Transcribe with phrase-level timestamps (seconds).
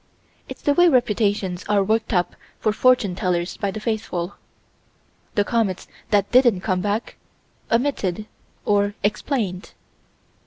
[0.49, 4.33] It's the way reputations are worked up for fortune tellers by the faithful.
[5.35, 7.17] The comets that didn't come back
[7.71, 8.25] omitted
[8.65, 9.73] or explained.